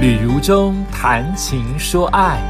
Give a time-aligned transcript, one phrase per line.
[0.00, 2.40] 旅如中谈情说爱，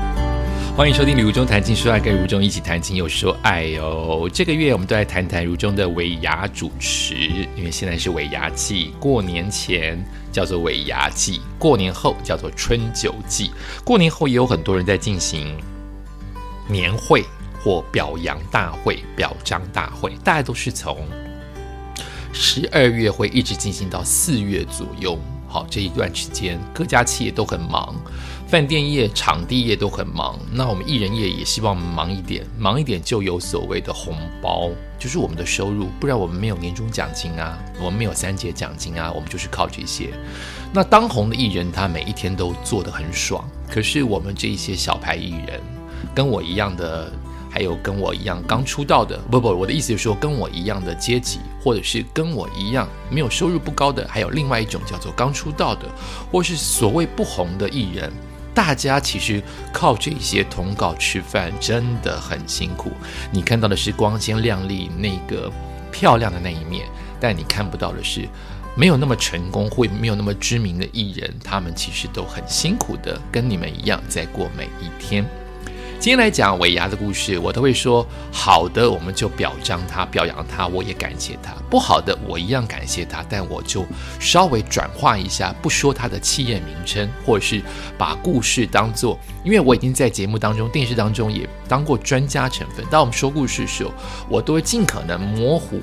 [0.77, 4.31] 欢迎收听《旅如中谈情说爱》，跟如中一起谈情又说爱哦。
[4.33, 7.17] 这个月我们都来谈谈如中的尾牙主持，
[7.57, 10.01] 因为现在是尾牙季，过年前
[10.31, 13.51] 叫做尾牙季，过年后叫做春酒季。
[13.83, 15.59] 过年后也有很多人在进行
[16.69, 17.25] 年会
[17.61, 21.05] 或表扬大会、表彰大会，大概都是从
[22.33, 25.19] 十二月会一直进行到四月左右。
[25.51, 27.93] 好，这一段时间各家企业都很忙，
[28.47, 30.39] 饭店业、场地业都很忙。
[30.53, 35.89] 那我们艺人业也希望忙一点，忙一点就有所谓的红包，就是我们的收入。
[35.99, 40.11] 不然我们没有年终奖金啊，我们没有三节奖金啊，我们就是靠这些。
[40.73, 43.45] 那当红的艺人，他每一天都做得很爽。
[43.69, 45.61] 可是我们这一些小牌艺人，
[46.15, 47.13] 跟我一样的。
[47.61, 55.87] 还有跟我一样刚出道的，不不，我的意思是说跟我一样的阶级，或者是跟我一样没有收入不高的，还有另外一种叫做刚出道的，
[56.33, 58.11] 或是所谓不红的艺人，
[58.55, 59.43] 大家其实
[59.75, 62.93] 靠这些通告吃饭真的很辛苦。
[63.31, 65.53] 你看到的是光鲜亮丽那个
[65.93, 66.89] 漂亮的那一面，
[67.21, 68.27] 但你看不到的是
[68.75, 75.29] 没有那么成功或没有那么知名的艺人，他们其实都很辛苦的，跟你们一样在过每一天。
[76.01, 83.85] 今天来讲尾牙的故事，我都会说好的，我们就表彰他、表扬他，我也感谢他；不好的，我一样感谢他，但我就
[84.19, 87.63] 稍微转化一下，不说他的企业名称，或者是
[87.99, 92.83] 把故事当做，因为我已经在节目当中、电视当中也当过专家成分。
[92.91, 93.93] 当我们说故事的时候，
[94.27, 95.83] 我都会尽可能模糊。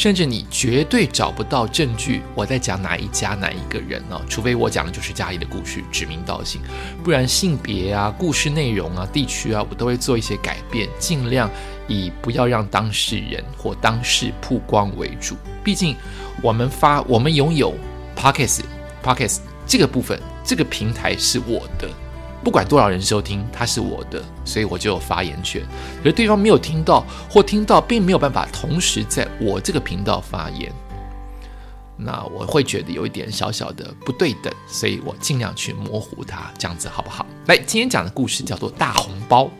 [0.00, 4.18] 甚至你绝对找不到证据，我在讲哪一家哪一个人呢？
[4.30, 6.58] 除非我讲的就是家里的故事，指名道姓，
[7.04, 11.50] 不然性别啊、故事内容啊、地区啊，我都会做一些改变，尽量
[11.86, 15.36] 以不要让当事人或当事曝光为主。
[15.62, 15.94] 毕竟
[16.40, 17.74] 我们发，我们拥有
[18.16, 21.86] Pockets，Pockets 这个部分，这个平台是我的。
[22.42, 25.62] 不管多少人收听，它是我的，所以我就有发言权。
[26.02, 30.72] 可是对方没有听到，或听到，并没有办法同时在我这个频道发言，
[31.96, 37.26] 那我会觉得有一点小小的不对等，所以我尽量去模糊它，这样子好不好？
[37.46, 39.50] 来，今天讲的故事叫做大红包。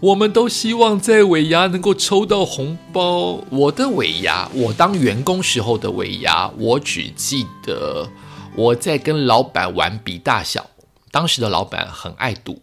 [0.00, 3.40] 我们都希望在尾牙能够抽到红包。
[3.48, 8.06] 我的尾牙，我当员工时候的尾牙，我只记得
[8.54, 10.66] 我在跟老板玩比大小。
[11.16, 12.60] 当时的老板很爱赌，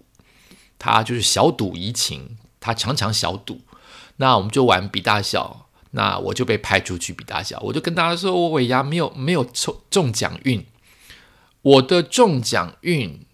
[0.78, 3.62] 他就是小赌怡情，他常常小赌。
[4.18, 7.60] 那我们就玩比大小，那我就被派出去比大小。
[7.62, 10.64] 我就跟大家说，我尾牙没有没有抽中奖运，
[11.64, 13.26] 我的中奖运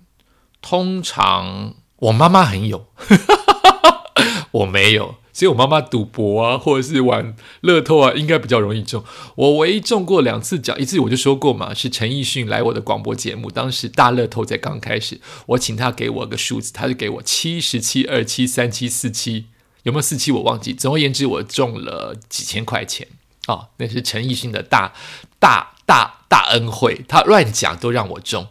[0.62, 2.88] 通常我妈妈很有，
[4.51, 5.16] 我没有。
[5.32, 9.04] 所以我妈妈赌博啊，或者是玩乐透啊，应该比较容易中。
[9.36, 19.46] 我唯一中过两次奖，一次我就说过嘛，是陈奕迅来我的广播节目，当时大乐透才刚开始，我请他给我个数字，他就给我七十七二七三七四七，
[19.84, 20.74] 有没有四七我忘记。
[20.74, 23.08] 总而言之，我中了几千块钱
[23.46, 24.94] 啊，那是陈奕迅的大
[25.40, 28.48] 大大大恩惠，他乱讲都让我中。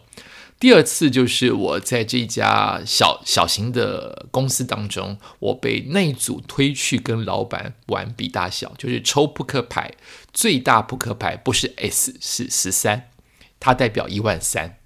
[0.59, 9.93] 第二次就是我在这家小小型的公司当中，我被那组推去跟老板玩比大小，就是抽扑克牌，
[10.33, 13.09] 最大扑克牌不是 S 是十三，
[13.57, 14.79] 它代表一万三，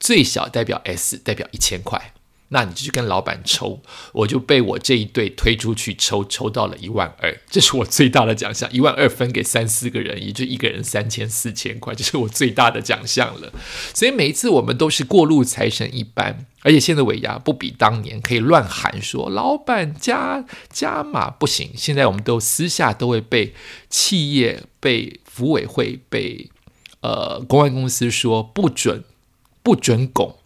[0.00, 2.12] 最小代表 S 代表一千块。
[2.52, 3.80] 那你就去跟老板抽，
[4.12, 8.68] 我就被我这一队推出去抽，抽到了一万二，这是我最大的奖项。
[8.72, 13.52] 一万二分给三四个人，也就一个人三千四千块，这是我最大的奖项了。
[13.94, 21.70] 所以每一次我们都是过路财神一般，而且现在尾牙不比当年可以乱喊说老板加加码不行。
[21.76, 23.54] 现在我们都私下都会被
[23.88, 26.50] 企业、被服委会、被
[27.00, 29.04] 呃公安公司说不准
[29.62, 30.39] 不准拱。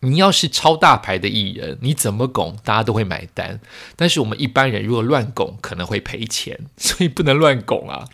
[0.00, 3.60] 你要是超大牌的艺人，你怎么拱，大家都会买单。
[3.96, 8.08] 但是我们一般人如果乱拱，可能会赔钱， 所以不能乱拱啊。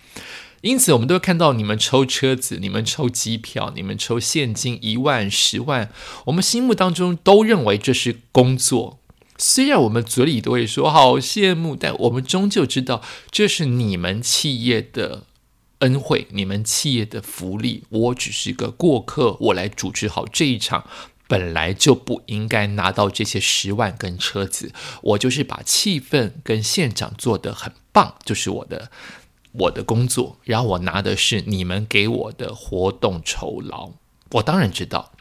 [0.60, 5.90] 因此，我们都会看到你们抽车子，你们抽机票，你们抽现金一万、十万，
[6.26, 9.00] 我们心目当中都认为这是工作。
[9.36, 13.02] 虽然我们嘴里都会说好羡慕，但我们终究知道
[13.32, 15.24] 这是你们企业的
[15.80, 17.82] 恩惠，你们企业的福利。
[17.88, 20.86] 我只是个过客，我来主持好这一场。
[21.32, 24.70] 本来就不应该拿到这些十万跟车子，
[25.00, 28.90] 我就是把气氛跟现场做得很棒，就是我的
[29.52, 30.36] 我的工作。
[30.44, 33.92] 然后我拿的是你们给我的活动酬劳，
[34.32, 35.12] 我当然知道。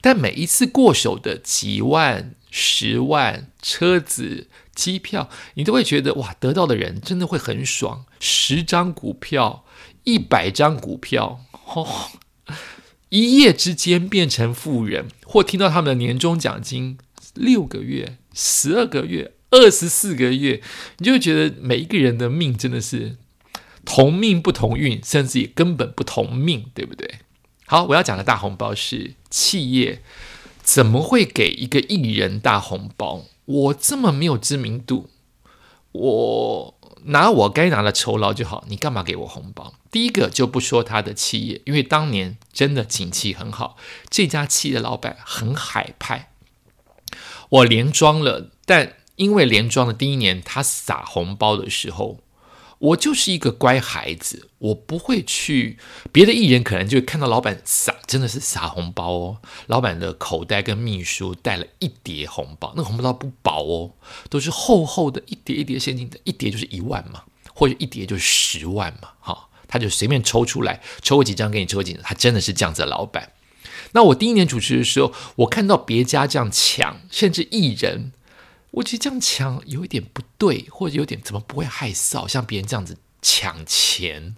[0.00, 8.06] 但每一次过手的几万、十万车子、机票，你都会觉得哇，得到的人真的会很爽。
[8.20, 9.64] 十张股票、
[10.04, 11.40] 一百张股票，
[11.74, 12.12] 哦。
[13.08, 15.08] 一夜之间变成富人。
[15.24, 16.98] 或听到他们的年终奖金
[17.34, 20.62] 六个月、十二个月、二十四个月，
[20.98, 23.16] 你就会觉得每一个人的命真的是
[23.84, 27.18] 同命不同运，甚至也根本不同命，对不对？
[27.66, 30.00] 好，我要讲的大红包是企业
[30.62, 33.26] 怎么会给一个艺人大红包？
[33.44, 35.10] 我这么没有知名度，
[35.92, 36.75] 我。
[37.04, 39.74] 拿我该拿的酬劳就好，你干嘛给我红包？
[39.90, 43.76] 第一个就不说他的企业，因为当年真的景气很好，
[44.10, 46.32] 这家企业的老板很海派。
[47.48, 52.20] 我连装了，但因为连装的第一年，他撒红包的时候。
[52.78, 55.78] 我就是一个乖孩子，我不会去。
[56.12, 59.38] 别的艺人可能就看到老板撒，真的是撒红包哦。
[59.66, 63.92] 老板的口袋跟秘书带了一叠红包，那个红包不薄哦，
[64.28, 67.22] 都是厚厚的一叠一叠现金的，一叠就是一万嘛，
[67.54, 69.08] 或者一叠就是十万嘛。
[69.20, 72.02] 哈，他就随便抽出来，抽个几张给你，抽几张。
[72.02, 73.32] 他真的是这样子的老板。
[73.92, 78.12] 那我第一年主持的时候，我看到别家这样抢，甚至艺人。
[78.76, 82.28] 我觉得这样抢有一点不对，或者有点怎么不会害臊？
[82.28, 84.36] 像别人这样子抢钱，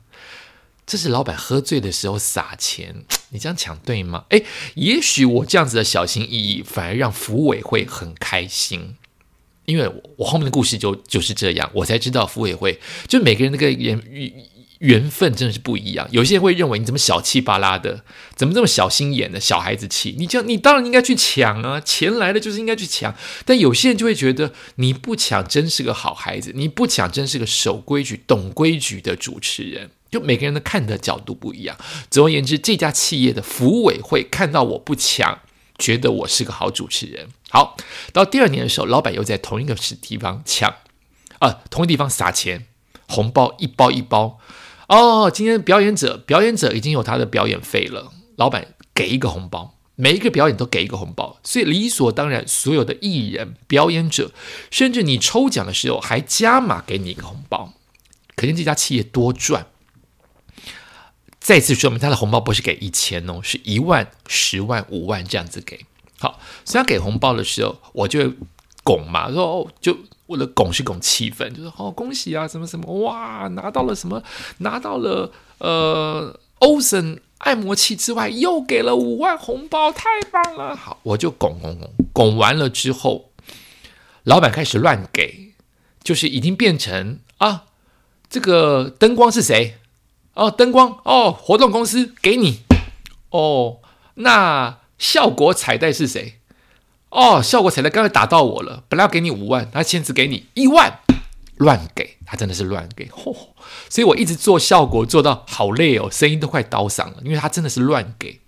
[0.86, 4.26] 这是老板喝醉的时候撒钱，你这样抢对吗？
[4.28, 4.44] 诶，
[4.76, 8.96] 也许我这样子的小心翼翼，反而让服委会很开心，
[9.64, 14.02] 因为我后面的故事就就是这样，我才知道服委会就每个人那个人。
[14.78, 16.06] 缘分真的是不一样。
[16.10, 18.04] 有些人会认为你怎么小气巴拉的，
[18.36, 20.14] 怎么这么小心眼的小孩子气？
[20.18, 21.80] 你这样，你当然应该去抢啊！
[21.80, 23.14] 钱来了就是应该去抢。
[23.44, 29.90] 但有些人就会觉得你不抢真是个好孩子，你不抢真是个守规矩、懂规矩的主持人。
[30.10, 31.76] 就每个人的看的角度不一样。
[32.08, 35.40] 总而言之，这家企业的服务委会看到我不抢，
[35.76, 37.28] 觉得我是个好主持人。
[37.50, 37.76] 好，
[38.12, 40.76] 到第二年的时候，老板又在同一个地方抢，
[41.40, 42.66] 啊，同一地方撒钱，
[43.06, 44.38] 红包一包一包。
[44.88, 54.32] 哦，今天表演者表演者已经有他的表演费了，老板给一个红包，每一个表演都给一个红包，所以理所当然，所有的艺人表演者，
[54.70, 57.74] 甚至你抽奖的时候还加码给你一个红包，
[58.34, 59.66] 可见这家企业多赚。
[61.38, 65.84] 再次说明，他的红包不是给一千哦，是一万、十万、五万这样子给。
[66.18, 68.32] 好，所以他给红包的时候，我就
[68.88, 69.94] 拱嘛，说哦就。
[70.28, 74.22] 为了拱是拱气氛，就是哦恭喜啊什么什么哇拿到了什么
[74.58, 83.30] 拿到了呃欧森按摩器之外又给了五万红包太棒了好我就拱拱拱拱完了之后，
[84.24, 85.54] 老板开始乱给，
[86.02, 87.64] 就是已经变成啊
[88.28, 89.78] 这个灯光是谁
[90.34, 92.60] 哦灯光哦活动公司给你
[93.30, 93.78] 哦
[94.16, 96.37] 那效果彩带是谁？
[97.10, 101.00] 哦，效果彩蛋刚才打到我了，本来要给你五万，他现在只给你一万，
[101.56, 103.34] 乱给，他真的是乱给， 嚯！
[103.88, 108.40] 所以我一直做效果做到好累哦，声音都快刀嗓了，因为他真的是乱给。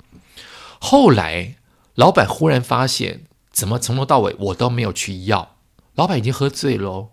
[0.78, 1.56] 后来
[1.94, 5.56] 老板忽然发现，怎么从头到尾我都没有去要，
[5.94, 7.08] 老板已经喝醉了，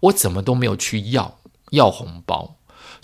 [0.00, 1.38] 我怎么都没有去要
[1.70, 2.56] 要红包。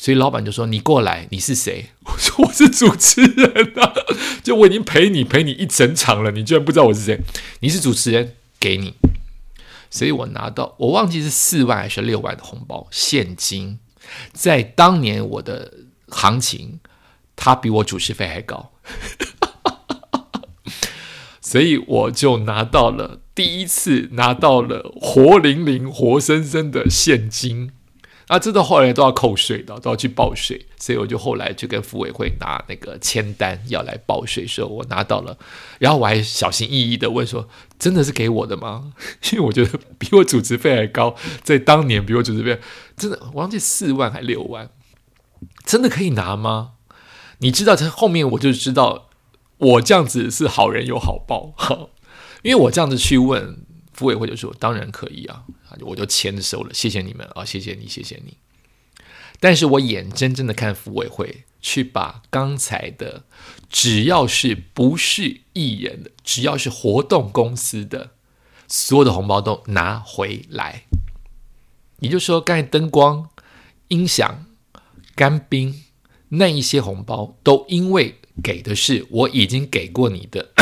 [0.02, 3.94] 所以老板就说：“你过来，你是谁？” 我说：“我是主持人啊！
[4.42, 7.20] 就我已经陪你陪你一整场了，你居然不知道我是谁？
[7.60, 8.94] 你是主持人，给你。”
[9.90, 13.78] 所以我拿到我忘记是四万还是六万的红包现金，
[14.32, 15.72] 在当年我的
[16.08, 16.80] 行情，
[17.36, 18.72] 他比我主持费还高，
[21.40, 27.70] 所以我就拿到了第一次拿到了活灵灵、活生生的现金。
[28.32, 35.36] 啊，这到后来都要扣税的，都要去报税，所以我就后来就跟服委会拿那个签单要来报税，说我拿到了，
[35.78, 37.46] 然后我还小心翼翼的问说
[37.78, 38.94] ：“真的是给我的吗？”
[39.32, 42.58] 因为我觉得比我主持费还高，在当年比我主持费
[42.96, 44.70] 真的，我忘记四万还六万，
[45.66, 46.70] 真的可以拿吗？
[47.40, 49.10] 你知道，他后面我就知道
[49.58, 51.52] 我这样子是好人有好报，
[52.42, 53.66] 因为我这样子去问。
[54.02, 55.44] 服委会就说：“当然可以啊，
[55.80, 58.36] 我就签收了，谢谢你们啊，谢谢你，谢谢你。”
[59.38, 63.24] 但是我眼睁睁的看服委会去把刚才的
[63.68, 68.10] 只要是不是艺人的，只要是活动公司的
[68.68, 70.84] 所有的红包都拿回来。
[72.00, 73.30] 也就是说，刚才灯光、
[73.88, 74.46] 音响、
[75.14, 75.82] 干冰
[76.30, 80.52] 那一些红包，都因为给的是我已经给过你的。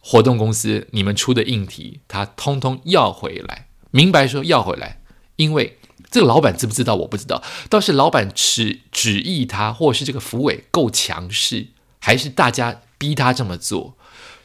[0.00, 3.68] 活动公司，你们出的硬题，他通通要回来。
[3.90, 5.00] 明白说要回来，
[5.36, 5.78] 因为
[6.10, 6.96] 这个老板知不知道？
[6.96, 7.42] 我不知道。
[7.68, 13.96] 倒是老板旨旨意他，或是这个福委够强势，还是大家逼他这么做？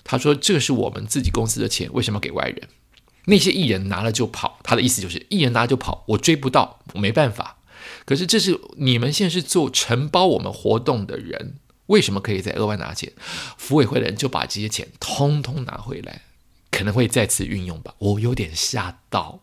[0.03, 2.69] 他说：“这是我们自己公司的钱，为什么给外人？
[3.25, 7.57] 那些艺人拿了就跑。”他的意思就是，艺人拿了就跑，我追不到，我没办法。
[8.05, 11.55] 可是这是你们现在是做承包我们活动的人，
[11.87, 13.13] 为什么可以在额外拿钱？
[13.57, 16.21] 服委会的人就把这些钱通通拿回来，
[16.71, 17.93] 可能会再次运用吧。
[17.99, 19.41] 我有点吓到，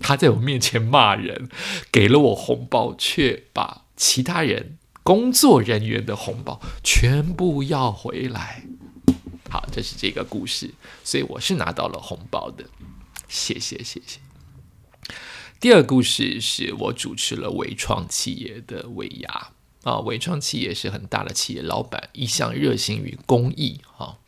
[0.00, 1.48] 他在我面前骂人，
[1.92, 8.64] 给了我红包，却把其他人工作人员的红包全部要回来。
[9.48, 10.74] 好，这是这个故事，
[11.04, 12.64] 所以我是拿到了红包的，
[13.28, 14.18] 谢谢谢谢。
[15.60, 19.52] 第二故事是我主持了伟创企业的尾牙
[19.84, 24.18] 啊，伟创企业是很大的企业，老板一向热心于公益啊，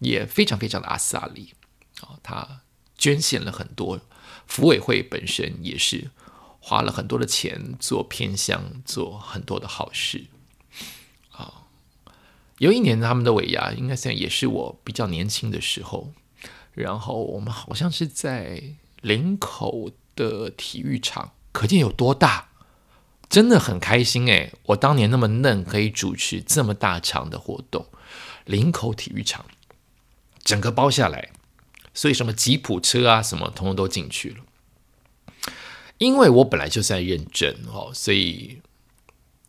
[0.00, 1.54] 也非常非常的阿萨里
[2.00, 2.62] 啊，他
[2.98, 4.00] 捐献了很多，
[4.46, 6.10] 服委会本身也是
[6.58, 10.26] 花了很多的钱做偏乡，做很多的好事
[11.30, 11.68] 啊。
[12.58, 16.12] 有一年他们的尾牙，应该算也是我比较年轻的时候，
[16.72, 18.62] 然后我们好像是在
[19.02, 19.92] 林口。
[20.16, 22.50] 的体育场，可见有多大，
[23.28, 27.86] 真的很开心诶，我当年那么嫩，可以主持这么大场的活动。
[28.44, 29.46] 林口体育场
[30.44, 31.30] 整个包下来，
[31.94, 34.36] 所以什么吉普车啊，什么通通都进去了。
[35.98, 38.60] 因为我本来就在认真哦，所以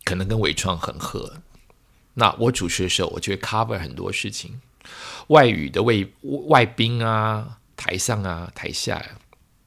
[0.03, 1.41] 可能跟伟创很合。
[2.13, 4.62] 那我主持的时候，我就会 cover 很多事情，
[5.27, 5.94] 外语的外
[6.48, 9.03] 外宾啊，台上啊，台下。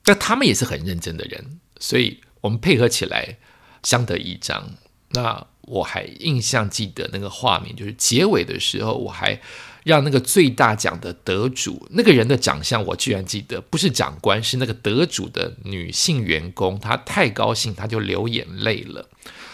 [0.06, 3.36] 那他们也是很认真的人，所以我们配合起来
[3.82, 4.70] 相得益彰。
[5.10, 9.40] 那我还印象记得那个画面，就是结尾的时候，我还
[9.84, 19.08] 让那个最大奖的得主，那个人的长相我居然记得，不是长官，是那个得主的女性员工，她太高兴，她就流眼泪了。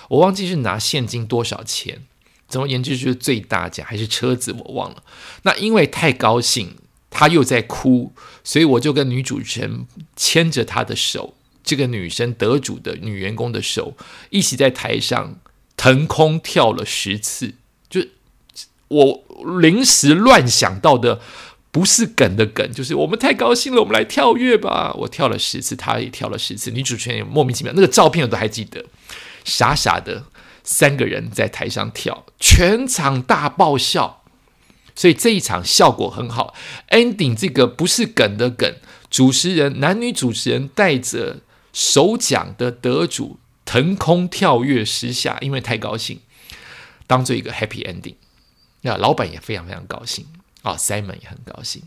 [0.08, 2.02] 我忘记是拿现金多少钱，
[2.48, 5.02] 总而言之就是最大奖还是车子，我忘了。
[5.42, 6.76] 那因为太高兴。
[7.16, 8.12] 她又在哭，
[8.42, 13.96] 所以我就跟女主持人牵着她的手，这个女生得主的女员工的手，
[14.30, 15.40] 一起在台上
[15.76, 17.54] 腾空跳了十次。
[17.88, 18.00] 就
[18.88, 19.24] 我
[19.60, 21.20] 临时乱想到的，
[21.72, 24.92] 不是梗的梗，就是我们太高兴了，我们来跳跃吧。
[24.98, 28.84] 我跳了十次，她也跳了十次，女主持人也莫名其妙，那个照片我都还记得，
[29.44, 30.26] 傻傻的
[30.62, 34.20] 三个人在台上跳，全场大爆笑。
[34.94, 36.54] 所以这一场效果很好
[36.90, 38.76] ，ending 这个不是梗的梗，
[39.10, 41.40] 主持人男女主持人带着
[41.74, 46.20] 首奖的得主腾空跳跃十下，因为太高兴，
[47.06, 48.14] 当做一个 happy ending。
[48.80, 50.26] 那老板也非常非常高兴
[50.62, 51.82] 啊，Simon 也很高兴。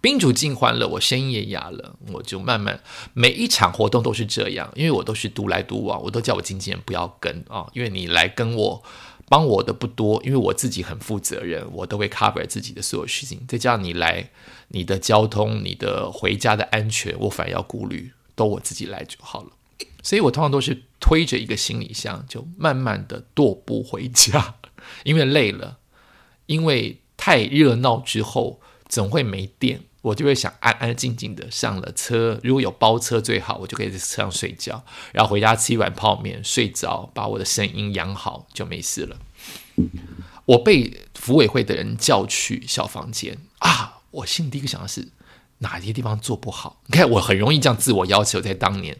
[0.00, 2.82] 宾主尽欢了，我声音也哑了，我就慢慢
[3.14, 8.82] 每一场活动都是这样，因为我都是独来独往，我都叫我经纪人不要跟啊，因为你来跟我。
[9.28, 13.40] 帮我的不多，因为我自己很负责任，我都会 cover 自己的所有事情。
[13.48, 14.28] 再加上你来，
[14.68, 19.50] 你的交通、你的回家的安全，我反而要顾虑，都我自己来就好了。
[20.02, 24.56] 所以我通常都是推着一个行李箱，就慢慢的踱步回家，
[25.04, 25.78] 因为累了，
[26.46, 29.82] 因为太热闹之后总会没电。
[30.02, 39.16] 我就会想安安静静的上了车，如果有包车最好，我就可以在车上睡觉，然后回家吃一碗泡面睡着，把我的声音养好就没事了。
[40.44, 45.06] 我被服委会的人叫去小房间啊，我心里第一个想的是
[45.62, 46.80] 哪些地方做不好？
[46.86, 48.96] 你看我很容易这样自我要求，在当年，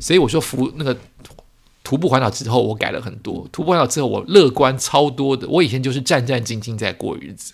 [0.00, 0.96] 所以我说服那个
[1.82, 3.46] 徒步环岛之后，我改了很多。
[3.52, 5.46] 徒步环岛之后，我乐观超多的。
[5.48, 7.52] 我以前就是战战兢兢在过日子。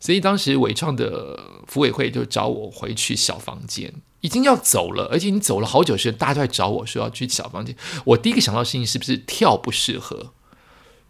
[0.00, 3.90] 所以当时伟创的服委会就找我回去小房间，
[4.20, 7.74] 已经要走了，而且你走了好久时，大家都在找我说要去小房间。
[8.04, 10.32] 我第一个想到的事情是不是跳不适合，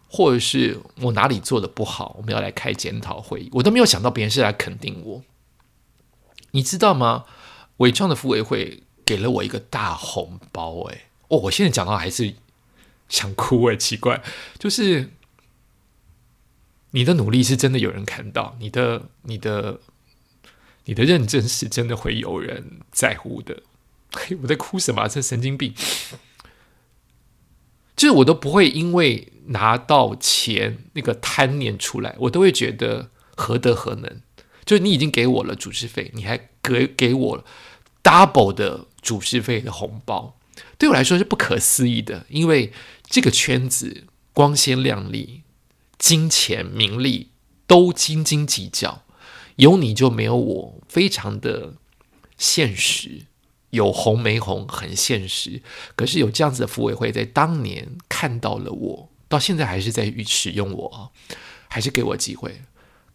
[0.07, 3.49] 或者是我哪里做的不好，我们要来开检讨会议。
[3.51, 5.21] 我都没有想到别人是来肯定我，
[6.55, 7.25] 你知道吗？
[7.77, 12.35] 伟创的服委会给了我一个大红包，哎，哦，我现在讲到还是
[13.09, 14.23] 想哭，哎，奇怪，
[14.57, 15.11] 就是。
[16.91, 19.81] 你的努力是真的有人看到，你的、你的、
[20.85, 23.63] 你的认真是真的会有人在乎的。
[24.13, 25.05] 嘿 我在哭什么？
[25.09, 25.73] 这神经病！
[27.97, 34.21] 就是我都不会因为拿到钱那个贪念出来，我都会觉得何德何能？
[34.65, 37.45] 就是你已经给我了主持费，你还给给我
[38.03, 40.37] double 的主持费的红包，
[40.77, 42.25] 对我来说是不可思议的。
[42.29, 42.73] 因为
[43.07, 45.41] 这个圈子光鲜亮丽。
[45.97, 47.31] 金钱名利
[47.65, 49.03] 都斤斤计较，
[49.55, 51.75] 有你就没有我，非常的
[52.37, 53.21] 现实。
[53.69, 55.61] 有红没红很现实，
[55.95, 61.11] 可是有这样子的服委会在当年看到了我，到现在还是在使用我，
[61.69, 62.61] 还是给我机会，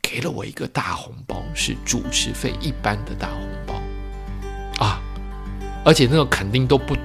[0.02, 5.00] 给了我一个大红包，是主持费一般的大红包啊！
[5.84, 6.96] 而且那个肯定都不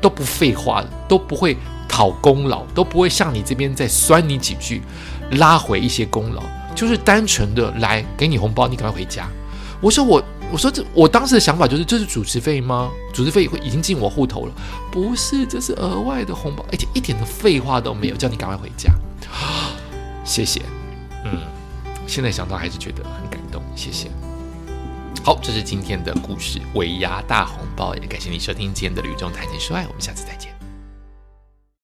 [0.00, 1.56] 都不废话的，都不会
[1.88, 4.82] 讨功劳，都不会向你这边再酸你几句。
[5.32, 6.42] 拉回一些功劳，
[6.74, 9.28] 就是单纯的来给你红包，你赶快回家。
[9.78, 12.90] 我说我，我说这，我当时的想法就是，这是主持费吗？
[13.12, 14.52] 主持费会已经进我户头了？
[14.90, 18.90] 不是，这是额外的红包，而且一点的废话都没有，叫你赶快回家。
[20.24, 20.62] 谢谢，
[21.26, 21.42] 嗯，
[22.08, 24.10] 现在想到还是觉得很感动，谢谢。
[25.22, 30.57] 好，这是今天的故事，尾牙大红包，也感谢你收听今天的吕中谈情说爱，我们下次再见。